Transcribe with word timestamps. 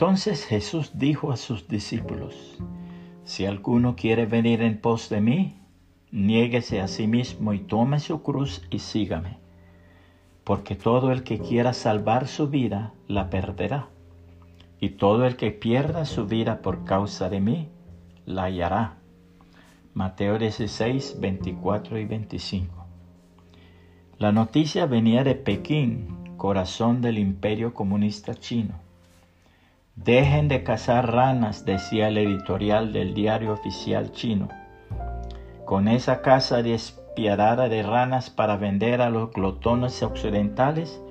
Entonces 0.00 0.46
Jesús 0.46 0.92
dijo 0.94 1.32
a 1.32 1.36
sus 1.36 1.66
discípulos, 1.66 2.56
Si 3.24 3.46
alguno 3.46 3.96
quiere 3.96 4.26
venir 4.26 4.62
en 4.62 4.80
pos 4.80 5.08
de 5.08 5.20
mí, 5.20 5.56
niéguese 6.12 6.80
a 6.80 6.86
sí 6.86 7.08
mismo 7.08 7.52
y 7.52 7.58
tome 7.58 7.98
su 7.98 8.22
cruz 8.22 8.62
y 8.70 8.78
sígame, 8.78 9.38
porque 10.44 10.76
todo 10.76 11.10
el 11.10 11.24
que 11.24 11.40
quiera 11.40 11.72
salvar 11.72 12.28
su 12.28 12.46
vida 12.46 12.92
la 13.08 13.28
perderá, 13.28 13.88
y 14.78 14.90
todo 14.90 15.26
el 15.26 15.34
que 15.34 15.50
pierda 15.50 16.04
su 16.04 16.26
vida 16.26 16.62
por 16.62 16.84
causa 16.84 17.28
de 17.28 17.40
mí 17.40 17.68
la 18.24 18.44
hallará. 18.44 18.98
Mateo 19.94 20.38
16, 20.38 21.16
24 21.18 21.98
y 21.98 22.04
25. 22.04 22.86
La 24.18 24.30
noticia 24.30 24.86
venía 24.86 25.24
de 25.24 25.34
Pekín, 25.34 26.36
corazón 26.36 27.00
del 27.02 27.18
imperio 27.18 27.74
comunista 27.74 28.36
chino. 28.36 28.86
Dejen 30.04 30.46
de 30.46 30.62
cazar 30.62 31.12
ranas, 31.12 31.64
decía 31.64 32.08
el 32.08 32.18
editorial 32.18 32.92
del 32.92 33.14
diario 33.14 33.52
oficial 33.52 34.12
chino. 34.12 34.48
Con 35.64 35.88
esa 35.88 36.22
caza 36.22 36.62
despiadada 36.62 37.68
de 37.68 37.82
ranas 37.82 38.30
para 38.30 38.56
vender 38.56 39.02
a 39.02 39.10
los 39.10 39.32
glotones 39.32 40.00
occidentales, 40.04 41.02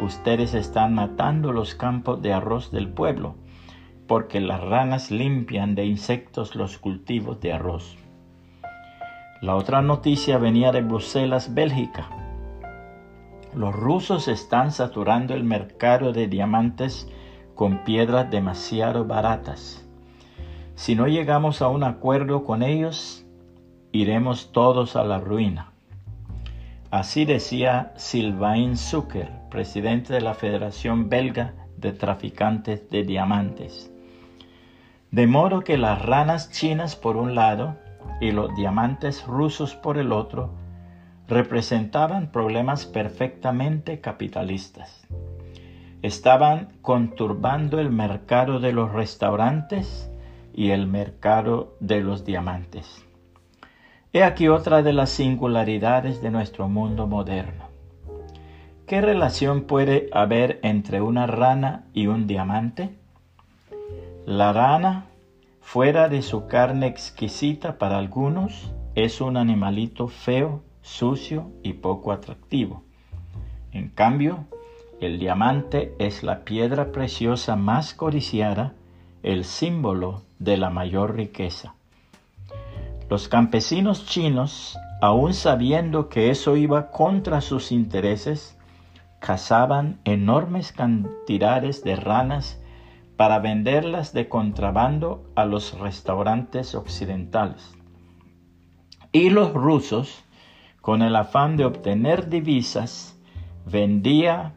ustedes 0.00 0.54
están 0.54 0.94
matando 0.94 1.52
los 1.52 1.74
campos 1.74 2.22
de 2.22 2.32
arroz 2.32 2.70
del 2.70 2.88
pueblo, 2.88 3.34
porque 4.06 4.40
las 4.40 4.60
ranas 4.60 5.10
limpian 5.10 5.74
de 5.74 5.86
insectos 5.86 6.54
los 6.54 6.78
cultivos 6.78 7.40
de 7.40 7.52
arroz. 7.52 7.98
La 9.42 9.56
otra 9.56 9.82
noticia 9.82 10.38
venía 10.38 10.70
de 10.70 10.82
Bruselas, 10.82 11.54
Bélgica. 11.54 12.08
Los 13.52 13.74
rusos 13.74 14.28
están 14.28 14.70
saturando 14.70 15.34
el 15.34 15.42
mercado 15.42 16.12
de 16.12 16.28
diamantes 16.28 17.08
con 17.58 17.78
piedras 17.78 18.30
demasiado 18.30 19.04
baratas. 19.04 19.84
Si 20.76 20.94
no 20.94 21.08
llegamos 21.08 21.60
a 21.60 21.66
un 21.66 21.82
acuerdo 21.82 22.44
con 22.44 22.62
ellos, 22.62 23.26
iremos 23.90 24.52
todos 24.52 24.94
a 24.94 25.02
la 25.02 25.18
ruina. 25.18 25.72
Así 26.92 27.24
decía 27.24 27.92
Sylvain 27.96 28.76
Zucker, 28.76 29.32
presidente 29.50 30.12
de 30.12 30.20
la 30.20 30.34
Federación 30.34 31.08
Belga 31.08 31.52
de 31.76 31.90
Traficantes 31.90 32.88
de 32.90 33.02
Diamantes. 33.02 33.90
De 35.10 35.26
modo 35.26 35.62
que 35.64 35.78
las 35.78 36.00
ranas 36.00 36.52
chinas 36.52 36.94
por 36.94 37.16
un 37.16 37.34
lado 37.34 37.76
y 38.20 38.30
los 38.30 38.54
diamantes 38.54 39.26
rusos 39.26 39.74
por 39.74 39.98
el 39.98 40.12
otro 40.12 40.54
representaban 41.26 42.30
problemas 42.30 42.86
perfectamente 42.86 44.00
capitalistas 44.00 45.08
estaban 46.08 46.70
conturbando 46.82 47.78
el 47.78 47.90
mercado 47.90 48.58
de 48.58 48.72
los 48.72 48.92
restaurantes 48.92 50.10
y 50.52 50.70
el 50.70 50.86
mercado 50.86 51.76
de 51.78 52.00
los 52.00 52.24
diamantes. 52.24 53.04
He 54.12 54.24
aquí 54.24 54.48
otra 54.48 54.82
de 54.82 54.92
las 54.92 55.10
singularidades 55.10 56.20
de 56.20 56.30
nuestro 56.30 56.68
mundo 56.68 57.06
moderno. 57.06 57.68
¿Qué 58.86 59.02
relación 59.02 59.64
puede 59.64 60.08
haber 60.12 60.60
entre 60.62 61.02
una 61.02 61.26
rana 61.26 61.84
y 61.92 62.06
un 62.06 62.26
diamante? 62.26 62.96
La 64.24 64.52
rana, 64.52 65.06
fuera 65.60 66.08
de 66.08 66.22
su 66.22 66.46
carne 66.46 66.86
exquisita 66.86 67.76
para 67.76 67.98
algunos, 67.98 68.72
es 68.94 69.20
un 69.20 69.36
animalito 69.36 70.08
feo, 70.08 70.62
sucio 70.80 71.50
y 71.62 71.74
poco 71.74 72.12
atractivo. 72.12 72.82
En 73.72 73.90
cambio, 73.90 74.46
el 75.00 75.18
diamante 75.18 75.94
es 75.98 76.22
la 76.22 76.44
piedra 76.44 76.90
preciosa 76.90 77.54
más 77.54 77.94
codiciada, 77.94 78.74
el 79.22 79.44
símbolo 79.44 80.22
de 80.38 80.56
la 80.56 80.70
mayor 80.70 81.14
riqueza. 81.14 81.74
Los 83.08 83.28
campesinos 83.28 84.06
chinos, 84.06 84.76
aun 85.00 85.34
sabiendo 85.34 86.08
que 86.08 86.30
eso 86.30 86.56
iba 86.56 86.90
contra 86.90 87.40
sus 87.40 87.70
intereses, 87.70 88.58
cazaban 89.20 90.00
enormes 90.04 90.72
cantidades 90.72 91.82
de 91.84 91.96
ranas 91.96 92.60
para 93.16 93.38
venderlas 93.38 94.12
de 94.12 94.28
contrabando 94.28 95.24
a 95.34 95.44
los 95.44 95.78
restaurantes 95.78 96.74
occidentales. 96.74 97.74
Y 99.12 99.30
los 99.30 99.52
rusos, 99.52 100.24
con 100.80 101.02
el 101.02 101.16
afán 101.16 101.56
de 101.56 101.64
obtener 101.64 102.28
divisas, 102.28 103.18
vendía 103.64 104.54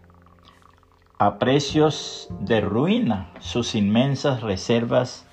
a 1.22 1.38
precios 1.38 2.30
de 2.40 2.62
ruina 2.62 3.30
sus 3.42 3.76
inmensas 3.76 4.42
reservas 4.42 5.28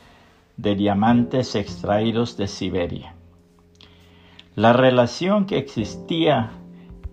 de 0.59 0.75
diamantes 0.75 1.55
extraídos 1.55 2.37
de 2.37 2.47
Siberia. 2.47 3.15
La 4.55 4.75
relación 4.75 5.47
que 5.47 5.57
existía 5.57 6.51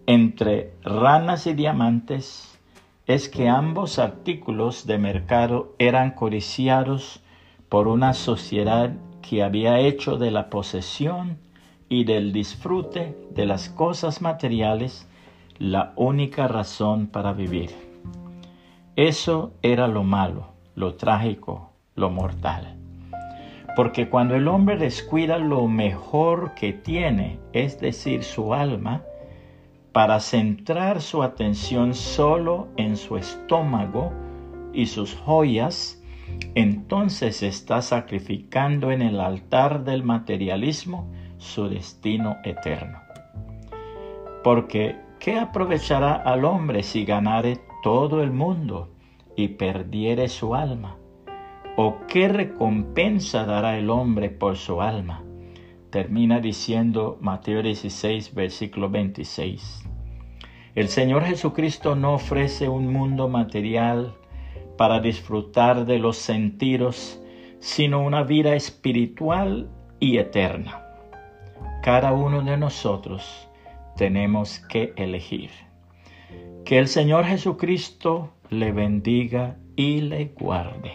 entre 0.08 0.74
ranas 0.84 1.48
y 1.48 1.54
diamantes 1.54 2.60
es 3.08 3.30
que 3.30 3.48
ambos 3.48 3.98
artículos 3.98 4.86
de 4.86 4.98
mercado 4.98 5.74
eran 5.80 6.12
codiciados 6.12 7.22
por 7.70 7.88
una 7.88 8.14
sociedad 8.14 8.92
que 9.22 9.42
había 9.42 9.80
hecho 9.80 10.18
de 10.18 10.32
la 10.32 10.50
posesión 10.50 11.38
y 11.88 12.04
del 12.04 12.34
disfrute 12.34 13.16
de 13.30 13.46
las 13.46 13.70
cosas 13.70 14.22
materiales 14.22 15.08
la 15.60 15.94
única 15.96 16.50
razón 16.50 17.08
para 17.08 17.32
vivir. 17.32 17.95
Eso 18.96 19.52
era 19.62 19.90
lo 19.90 20.04
malo, 20.04 20.54
lo 20.74 20.96
trágico, 20.96 21.74
lo 21.96 22.10
mortal. 22.10 22.78
Porque 23.76 24.08
cuando 24.08 24.36
el 24.36 24.48
hombre 24.48 24.78
descuida 24.78 25.38
lo 25.38 25.68
mejor 25.68 26.54
que 26.56 26.72
tiene, 26.72 27.38
es 27.52 27.82
decir, 27.82 28.24
su 28.24 28.54
alma, 28.54 29.04
para 29.92 30.22
centrar 30.22 31.02
su 31.02 31.24
atención 31.24 31.94
solo 31.94 32.70
en 32.78 32.96
su 32.96 33.18
estómago 33.18 34.14
y 34.72 34.86
sus 34.86 35.14
joyas, 35.14 36.02
entonces 36.56 37.44
está 37.44 37.82
sacrificando 37.82 38.92
en 38.92 39.02
el 39.02 39.20
altar 39.20 39.84
del 39.84 40.04
materialismo 40.04 41.12
su 41.38 41.68
destino 41.68 42.38
eterno. 42.46 43.00
Porque, 44.42 44.96
¿qué 45.26 45.40
aprovechará 45.40 46.14
al 46.14 46.46
hombre 46.46 46.84
si 46.84 47.04
ganare 47.04 47.60
todo 47.82 48.22
el 48.22 48.30
mundo 48.30 48.92
y 49.36 49.48
perdiere 49.48 50.28
su 50.28 50.54
alma? 50.54 50.98
¿O 51.78 51.98
qué 52.08 52.28
recompensa 52.28 53.44
dará 53.44 53.76
el 53.80 53.90
hombre 53.90 54.30
por 54.30 54.56
su 54.56 54.84
alma? 54.84 55.24
Termina 55.90 56.40
diciendo 56.40 57.18
Mateo 57.22 57.64
16, 57.64 58.36
versículo 58.36 58.88
26. 58.92 59.90
El 60.76 60.90
Señor 60.90 61.24
Jesucristo 61.24 61.96
no 61.96 62.14
ofrece 62.14 62.70
un 62.70 62.94
mundo 62.94 63.28
material 63.28 64.14
para 64.78 65.00
disfrutar 65.00 65.88
de 65.88 65.98
los 65.98 66.18
sentidos, 66.18 67.20
sino 67.58 68.04
una 68.04 68.22
vida 68.22 68.54
espiritual 68.54 69.72
y 70.00 70.20
eterna. 70.20 70.86
Cada 71.82 72.14
uno 72.14 72.44
de 72.44 72.58
nosotros 72.58 73.50
tenemos 73.96 74.60
que 74.70 74.94
elegir. 74.96 75.52
Que 76.66 76.80
el 76.80 76.88
Señor 76.88 77.26
Jesucristo 77.26 78.32
le 78.50 78.72
bendiga 78.72 79.58
y 79.76 80.02
le 80.02 80.26
guarde. 80.26 80.94